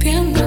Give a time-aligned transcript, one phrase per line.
[0.00, 0.39] depend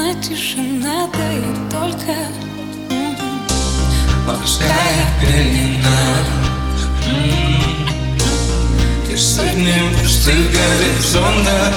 [0.00, 2.16] одна тишина, да и только
[4.26, 6.00] Морская пелена.
[7.06, 8.18] М-м-м.
[9.08, 11.74] Лишь сотни пустых горизонтов.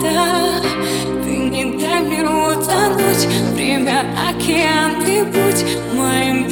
[0.00, 0.60] вода
[1.24, 6.48] Ты не дай миру утонуть Время океан, ты будь моим